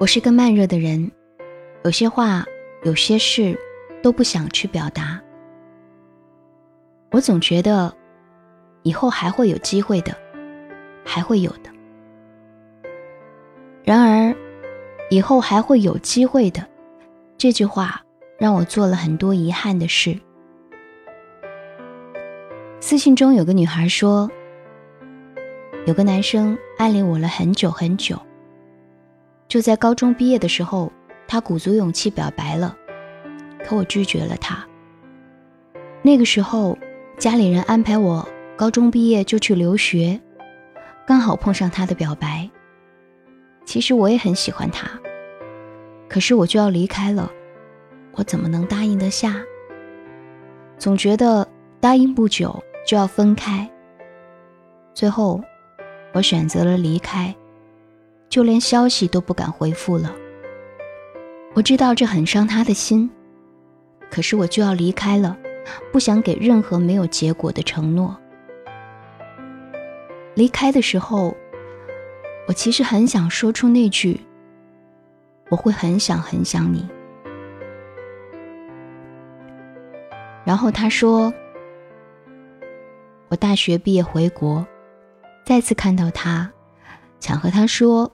[0.00, 1.10] 我是个慢热的人，
[1.84, 2.42] 有些话、
[2.84, 3.54] 有些事
[4.02, 5.20] 都不想去表达。
[7.10, 7.94] 我总觉得
[8.82, 10.16] 以后还会有机会的，
[11.04, 11.70] 还会有的。
[13.84, 14.34] 然而，
[15.10, 16.66] 以后还会有机会的
[17.36, 18.00] 这句话，
[18.38, 20.18] 让我做了很多遗憾的事。
[22.80, 24.30] 私信中有个女孩说，
[25.84, 28.18] 有个男生暗恋我了很久很久。
[29.50, 30.92] 就在高中毕业的时候，
[31.26, 32.76] 他鼓足勇气表白了，
[33.64, 34.64] 可我拒绝了他。
[36.02, 36.78] 那个时候，
[37.18, 38.26] 家里人安排我
[38.56, 40.20] 高中毕业就去留学，
[41.04, 42.48] 刚好碰上他的表白。
[43.64, 44.88] 其实我也很喜欢他，
[46.08, 47.28] 可是我就要离开了，
[48.12, 49.34] 我怎么能答应得下？
[50.78, 51.44] 总觉得
[51.80, 53.68] 答应不久就要分开，
[54.94, 55.42] 最后
[56.12, 57.34] 我选择了离开。
[58.30, 60.16] 就连消息都不敢回复了。
[61.52, 63.10] 我知道这很伤他的心，
[64.08, 65.36] 可是我就要离开了，
[65.92, 68.16] 不想给任何没有结果的承诺。
[70.34, 71.36] 离开的时候，
[72.46, 74.18] 我其实很想说出那句
[75.50, 76.88] ：“我会很想很想你。”
[80.46, 81.34] 然后他说
[83.28, 84.64] ：“我大学毕业回国，
[85.44, 86.48] 再次看到他，
[87.18, 88.08] 想和他说。”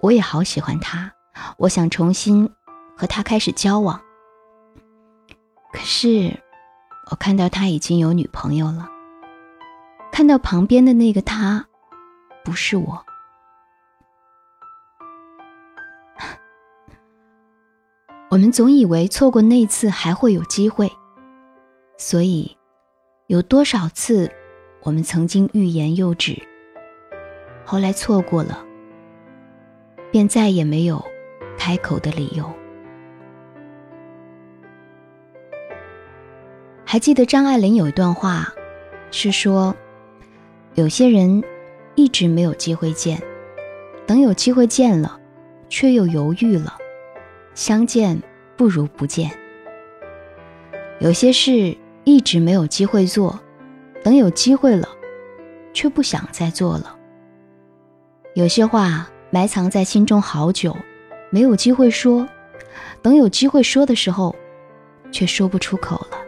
[0.00, 1.12] 我也好喜欢他，
[1.58, 2.50] 我想重新
[2.96, 4.00] 和他开始交往。
[5.72, 6.42] 可是，
[7.10, 8.88] 我看到他已经有女朋友了，
[10.10, 11.66] 看到旁边的那个他，
[12.44, 13.04] 不是我。
[18.30, 20.90] 我们总以为错过那次还会有机会，
[21.98, 22.56] 所以
[23.26, 24.32] 有多少次
[24.82, 26.42] 我们曾经欲言又止，
[27.66, 28.64] 后来错过了。
[30.10, 31.04] 便再也没有
[31.56, 32.44] 开口的理由。
[36.84, 38.52] 还记得张爱玲有一段话，
[39.12, 39.74] 是说：
[40.74, 41.42] 有些人
[41.94, 43.22] 一直没有机会见，
[44.06, 45.20] 等有机会见了，
[45.68, 46.76] 却又犹豫了，
[47.54, 48.20] 相见
[48.56, 49.30] 不如不见。
[50.98, 53.38] 有些事一直没有机会做，
[54.02, 54.88] 等有机会了，
[55.72, 56.96] 却不想再做了。
[58.34, 59.08] 有些话。
[59.32, 60.76] 埋藏在心中好久，
[61.30, 62.26] 没有机会说；
[63.00, 64.34] 等有机会说的时候，
[65.12, 66.18] 却说不出口了。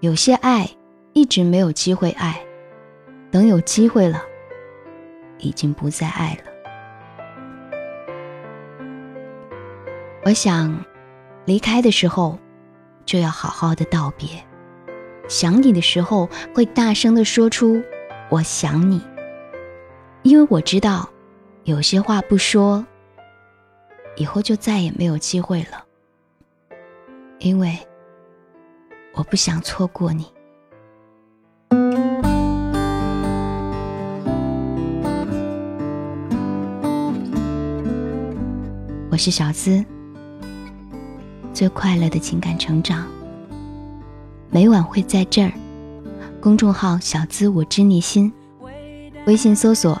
[0.00, 0.66] 有些爱
[1.12, 2.40] 一直没有机会爱，
[3.30, 4.22] 等有机会了，
[5.36, 6.50] 已经不再爱了。
[10.24, 10.82] 我想，
[11.44, 12.38] 离开的时候
[13.04, 14.28] 就要好好的道别；
[15.28, 17.82] 想你的时候，会大声的说出
[18.30, 18.98] “我想你”，
[20.24, 21.06] 因为我知道。
[21.64, 22.84] 有些话不说，
[24.16, 25.84] 以后就再也没有机会了。
[27.38, 27.78] 因为
[29.12, 30.26] 我不想错过你。
[39.10, 39.84] 我是小资，
[41.52, 43.06] 最快乐的情感成长，
[44.50, 45.52] 每晚会在这儿。
[46.40, 48.32] 公众号“小资我知你心”，
[49.26, 50.00] 微信搜索。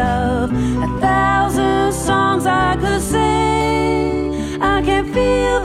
[0.00, 0.50] love,
[0.86, 4.62] a thousand songs I could sing.
[4.74, 5.59] I can feel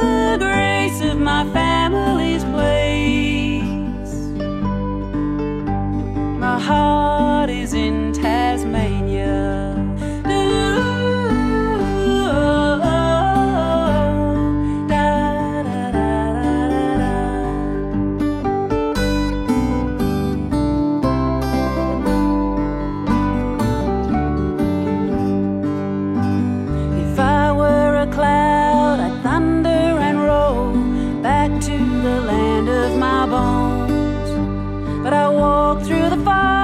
[35.05, 36.54] but I walk through the fire.